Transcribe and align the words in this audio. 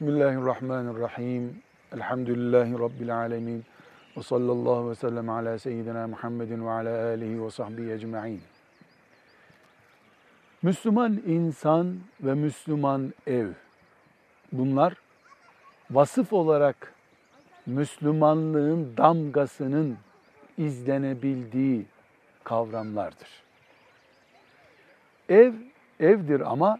Bismillahirrahmanirrahim. 0.00 1.62
Elhamdülillahi 1.94 2.72
Rabbil 2.72 3.16
alemin. 3.16 3.64
Ve 4.16 4.22
sallallahu 4.22 4.90
ve 4.90 4.94
sellem 4.94 5.28
ala 5.28 5.58
seyyidina 5.58 6.06
Muhammedin 6.06 6.66
ve 6.66 6.70
ala 6.70 7.06
alihi 7.06 7.44
ve 7.44 7.50
sahbihi 7.50 7.92
ecma'in. 7.92 8.42
Müslüman 10.62 11.22
insan 11.26 11.96
ve 12.20 12.34
Müslüman 12.34 13.14
ev. 13.26 13.48
Bunlar 14.52 14.94
vasıf 15.90 16.32
olarak 16.32 16.94
Müslümanlığın 17.66 18.96
damgasının 18.96 19.98
izlenebildiği 20.58 21.86
kavramlardır. 22.44 23.28
Ev 25.28 25.52
evdir 26.00 26.40
ama 26.52 26.78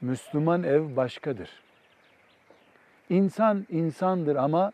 Müslüman 0.00 0.62
ev 0.62 0.96
başkadır. 0.96 1.65
İnsan 3.10 3.66
insandır 3.70 4.36
ama 4.36 4.72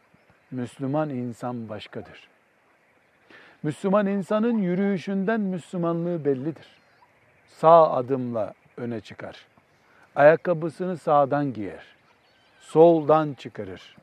Müslüman 0.51 1.11
insan 1.11 1.69
başkadır. 1.69 2.29
Müslüman 3.63 4.07
insanın 4.07 4.59
yürüyüşünden 4.59 5.41
Müslümanlığı 5.41 6.25
bellidir. 6.25 6.67
Sağ 7.47 7.93
adımla 7.93 8.55
öne 8.77 9.01
çıkar. 9.01 9.47
Ayakkabısını 10.17 10.97
sağdan 10.97 11.53
giyer. 11.53 11.85
Soldan 12.61 13.35
çıkarır. 13.35 13.97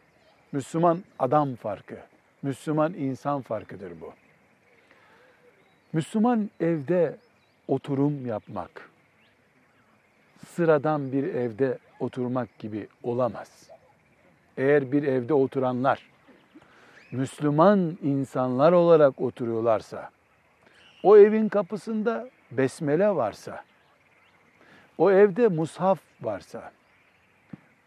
Müslüman 0.51 1.03
adam 1.19 1.55
farkı, 1.55 1.97
Müslüman 2.41 2.93
insan 2.93 3.41
farkıdır 3.41 4.01
bu. 4.01 4.13
Müslüman 5.93 6.49
evde 6.59 7.17
oturum 7.67 8.25
yapmak, 8.25 8.89
sıradan 10.47 11.11
bir 11.11 11.23
evde 11.23 11.77
oturmak 11.99 12.59
gibi 12.59 12.87
olamaz. 13.03 13.69
Eğer 14.59 14.91
bir 14.91 15.03
evde 15.03 15.33
oturanlar 15.33 16.09
Müslüman 17.11 17.97
insanlar 18.03 18.71
olarak 18.71 19.21
oturuyorlarsa, 19.21 20.09
o 21.03 21.17
evin 21.17 21.49
kapısında 21.49 22.29
besmele 22.51 23.09
varsa, 23.09 23.63
o 24.97 25.11
evde 25.11 25.47
mushaf 25.47 25.99
varsa, 26.21 26.71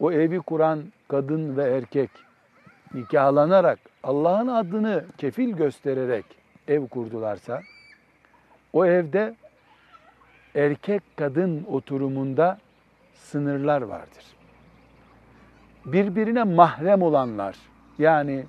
o 0.01 0.13
evi 0.13 0.39
kuran 0.39 0.85
kadın 1.09 1.57
ve 1.57 1.77
erkek 1.77 2.11
nikahlanarak 2.95 3.79
Allah'ın 4.03 4.49
adını 4.49 5.05
kefil 5.19 5.51
göstererek 5.51 6.25
ev 6.69 6.87
kurdularsa, 6.87 7.61
o 8.73 8.87
evde 8.87 9.35
erkek 10.55 11.03
kadın 11.17 11.65
oturumunda 11.65 12.59
sınırlar 13.15 13.83
vardır. 13.83 14.42
Birbirine 15.87 16.43
mahrem 16.43 17.03
olanlar 17.03 17.57
yani 17.99 18.45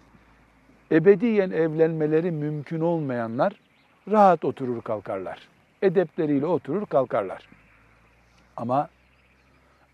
ebediyen 0.91 1.51
evlenmeleri 1.51 2.31
mümkün 2.31 2.79
olmayanlar 2.79 3.53
rahat 4.11 4.45
oturur 4.45 4.81
kalkarlar. 4.81 5.39
Edepleriyle 5.81 6.45
oturur 6.45 6.85
kalkarlar. 6.85 7.49
Ama 8.57 8.89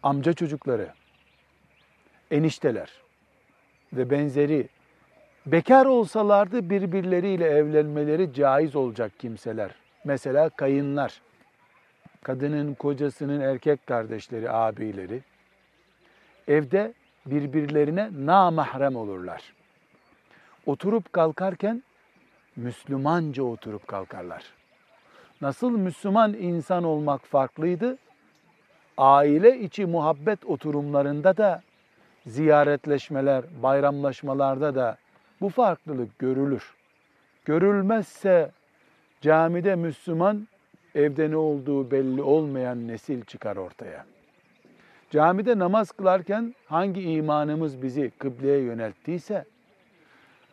amca 0.03 0.33
çocukları, 0.33 0.89
enişteler 2.31 2.91
ve 3.93 4.09
benzeri 4.09 4.69
bekar 5.45 5.85
olsalardı 5.85 6.69
birbirleriyle 6.69 7.45
evlenmeleri 7.45 8.33
caiz 8.33 8.75
olacak 8.75 9.11
kimseler. 9.19 9.71
Mesela 10.03 10.49
kayınlar, 10.49 11.21
kadının 12.23 12.73
kocasının 12.73 13.39
erkek 13.39 13.87
kardeşleri, 13.87 14.51
abileri 14.51 15.21
evde 16.47 16.93
birbirlerine 17.31 18.09
namahrem 18.25 18.95
olurlar. 18.95 19.53
Oturup 20.65 21.14
kalkarken 21.14 21.83
Müslümanca 22.55 23.43
oturup 23.43 23.87
kalkarlar. 23.87 24.43
Nasıl 25.42 25.71
Müslüman 25.71 26.33
insan 26.33 26.83
olmak 26.83 27.26
farklıydı? 27.26 27.98
Aile 28.98 29.59
içi 29.59 29.86
muhabbet 29.86 30.45
oturumlarında 30.45 31.37
da 31.37 31.61
ziyaretleşmeler, 32.26 33.45
bayramlaşmalarda 33.64 34.76
da 34.76 34.98
bu 35.42 35.49
farklılık 35.49 36.20
görülür. 36.20 36.73
Görülmezse 37.45 38.52
camide 39.21 39.76
Müslüman, 39.76 40.48
evde 40.95 41.32
ne 41.32 41.37
olduğu 41.37 41.92
belli 41.92 42.21
olmayan 42.21 42.87
nesil 42.87 43.26
çıkar 43.26 43.55
ortaya. 43.55 44.05
Camide 45.11 45.59
namaz 45.59 45.92
kılarken 45.92 46.55
hangi 46.65 47.02
imanımız 47.02 47.81
bizi 47.81 48.11
kıbleye 48.20 48.59
yönelttiyse, 48.59 49.45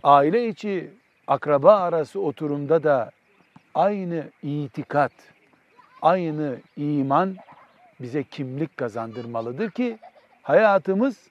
aile 0.02 0.48
içi 0.48 0.90
akraba 1.26 1.76
arası 1.76 2.20
oturumda 2.20 2.82
da 2.82 3.10
aynı 3.74 4.24
itikat, 4.42 5.12
aynı 6.02 6.56
iman 6.76 7.36
bize 8.00 8.24
kimlik 8.24 8.76
kazandırmalıdır 8.76 9.70
ki 9.70 9.98
hayatımız 10.42 11.28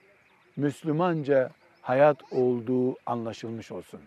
Müslümanca 0.56 1.50
hayat 1.82 2.32
olduğu 2.32 2.96
anlaşılmış 3.06 3.72
olsun. 3.72 4.00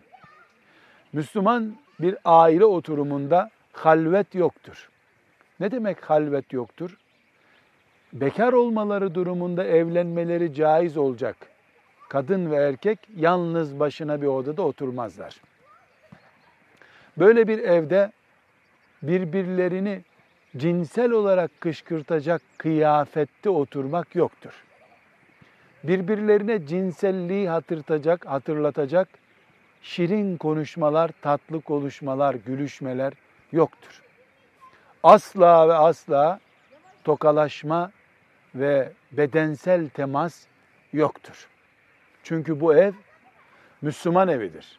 Müslüman 1.12 1.76
bir 2.00 2.16
aile 2.24 2.64
oturumunda 2.64 3.50
halvet 3.72 4.34
yoktur. 4.34 4.88
Ne 5.60 5.70
demek 5.70 6.10
halvet 6.10 6.52
yoktur? 6.52 6.96
Bekar 8.12 8.52
olmaları 8.52 9.14
durumunda 9.14 9.64
evlenmeleri 9.64 10.54
caiz 10.54 10.96
olacak. 10.96 11.36
Kadın 12.08 12.50
ve 12.50 12.56
erkek 12.56 12.98
yalnız 13.16 13.80
başına 13.80 14.22
bir 14.22 14.26
odada 14.26 14.62
oturmazlar. 14.62 15.40
Böyle 17.18 17.48
bir 17.48 17.58
evde 17.58 18.12
birbirlerini 19.02 20.02
cinsel 20.56 21.10
olarak 21.10 21.60
kışkırtacak 21.60 22.42
kıyafette 22.58 23.50
oturmak 23.50 24.14
yoktur. 24.14 24.64
Birbirlerine 25.84 26.66
cinselliği 26.66 27.48
hatırlatacak, 27.48 28.26
hatırlatacak 28.26 29.08
şirin 29.82 30.36
konuşmalar, 30.36 31.10
tatlı 31.22 31.60
konuşmalar, 31.60 32.34
gülüşmeler 32.34 33.12
yoktur. 33.52 34.02
Asla 35.02 35.68
ve 35.68 35.74
asla 35.74 36.40
tokalaşma 37.04 37.90
ve 38.54 38.92
bedensel 39.12 39.88
temas 39.88 40.46
yoktur. 40.92 41.48
Çünkü 42.22 42.60
bu 42.60 42.74
ev 42.74 42.92
Müslüman 43.82 44.28
evidir. 44.28 44.78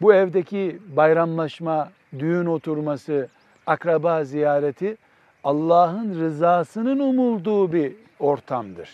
Bu 0.00 0.14
evdeki 0.14 0.78
bayramlaşma, 0.96 1.92
düğün 2.18 2.46
oturması, 2.46 3.28
akraba 3.66 4.24
ziyareti 4.24 4.96
Allah'ın 5.44 6.20
rızasının 6.20 6.98
umulduğu 6.98 7.72
bir 7.72 7.92
ortamdır. 8.18 8.90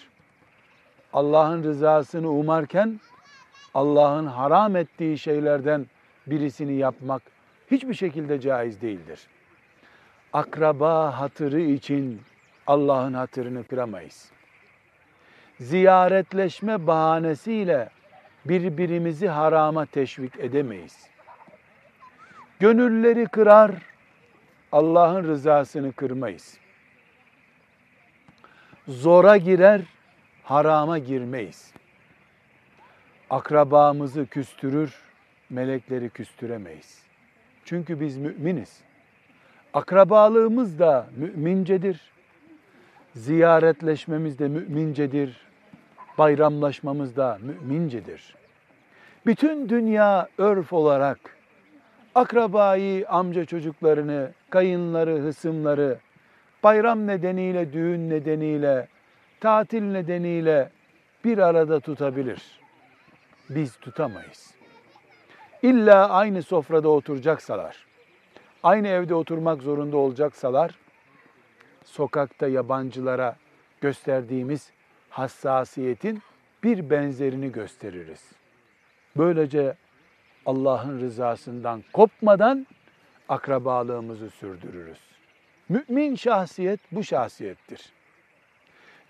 Allah'ın 1.12 1.64
rızasını 1.64 2.30
umarken 2.30 3.00
Allah'ın 3.74 4.26
haram 4.26 4.76
ettiği 4.76 5.18
şeylerden 5.18 5.86
birisini 6.26 6.74
yapmak 6.74 7.22
hiçbir 7.70 7.94
şekilde 7.94 8.40
caiz 8.40 8.80
değildir. 8.80 9.26
Akraba 10.32 11.20
hatırı 11.20 11.60
için 11.60 12.20
Allah'ın 12.66 13.14
hatırını 13.14 13.64
kıramayız. 13.64 14.30
Ziyaretleşme 15.60 16.86
bahanesiyle 16.86 17.88
birbirimizi 18.44 19.28
harama 19.28 19.86
teşvik 19.86 20.36
edemeyiz. 20.38 21.06
Gönülleri 22.60 23.26
kırar, 23.26 23.70
Allah'ın 24.72 25.24
rızasını 25.24 25.92
kırmayız. 25.92 26.58
Zora 28.88 29.36
girer, 29.36 29.80
harama 30.42 30.98
girmeyiz. 30.98 31.72
Akrabamızı 33.30 34.26
küstürür, 34.26 34.94
melekleri 35.50 36.10
küstüremeyiz. 36.10 37.02
Çünkü 37.64 38.00
biz 38.00 38.16
müminiz. 38.16 38.80
Akrabalığımız 39.74 40.78
da 40.78 41.06
mümincedir. 41.16 42.13
Ziyaretleşmemiz 43.14 44.38
de 44.38 44.48
mümincedir. 44.48 45.36
Bayramlaşmamız 46.18 47.16
da 47.16 47.38
mümincedir. 47.42 48.34
Bütün 49.26 49.68
dünya 49.68 50.28
örf 50.38 50.72
olarak 50.72 51.18
akrabayı, 52.14 53.08
amca 53.08 53.44
çocuklarını, 53.44 54.30
kayınları, 54.50 55.18
hısımları 55.18 55.98
bayram 56.62 57.06
nedeniyle, 57.06 57.72
düğün 57.72 58.10
nedeniyle, 58.10 58.88
tatil 59.40 59.82
nedeniyle 59.82 60.70
bir 61.24 61.38
arada 61.38 61.80
tutabilir. 61.80 62.42
Biz 63.50 63.76
tutamayız. 63.76 64.54
İlla 65.62 66.10
aynı 66.10 66.42
sofrada 66.42 66.88
oturacaksalar, 66.88 67.86
aynı 68.62 68.88
evde 68.88 69.14
oturmak 69.14 69.62
zorunda 69.62 69.96
olacaksalar, 69.96 70.74
sokakta 71.84 72.48
yabancılara 72.48 73.36
gösterdiğimiz 73.80 74.70
hassasiyetin 75.10 76.22
bir 76.62 76.90
benzerini 76.90 77.52
gösteririz. 77.52 78.32
Böylece 79.16 79.76
Allah'ın 80.46 81.00
rızasından 81.00 81.84
kopmadan 81.92 82.66
akrabalığımızı 83.28 84.30
sürdürürüz. 84.30 84.98
Mümin 85.68 86.14
şahsiyet 86.14 86.80
bu 86.92 87.04
şahsiyettir. 87.04 87.92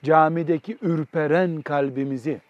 Camideki 0.04 0.78
ürperen 0.82 1.62
kalbimizi 1.62 2.40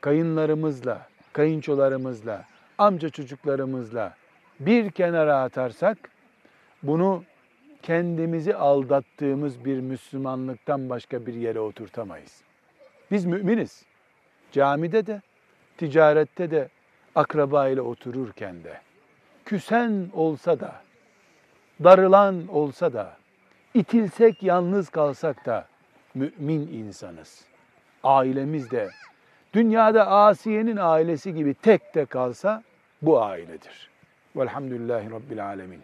kayınlarımızla, 0.00 1.08
kayınçolarımızla, 1.32 2.44
amca 2.78 3.08
çocuklarımızla 3.08 4.14
bir 4.60 4.90
kenara 4.90 5.42
atarsak 5.42 5.98
bunu 6.82 7.24
kendimizi 7.82 8.56
aldattığımız 8.56 9.64
bir 9.64 9.80
Müslümanlıktan 9.80 10.90
başka 10.90 11.26
bir 11.26 11.34
yere 11.34 11.60
oturtamayız. 11.60 12.42
Biz 13.10 13.24
müminiz. 13.24 13.82
Camide 14.52 15.06
de, 15.06 15.22
ticarette 15.76 16.50
de, 16.50 16.68
akraba 17.14 17.68
ile 17.68 17.80
otururken 17.80 18.64
de, 18.64 18.80
küsen 19.44 20.08
olsa 20.12 20.60
da, 20.60 20.82
darılan 21.84 22.48
olsa 22.48 22.92
da, 22.92 23.16
itilsek 23.74 24.42
yalnız 24.42 24.88
kalsak 24.88 25.46
da 25.46 25.66
mümin 26.14 26.68
insanız. 26.72 27.44
Ailemiz 28.04 28.70
de 28.70 28.90
dünyada 29.54 30.06
Asiye'nin 30.06 30.76
ailesi 30.76 31.34
gibi 31.34 31.54
tek 31.54 31.94
de 31.94 32.06
kalsa 32.06 32.62
bu 33.02 33.22
ailedir. 33.22 33.90
Velhamdülillahi 34.36 35.10
Rabbil 35.10 35.46
Alemin. 35.46 35.80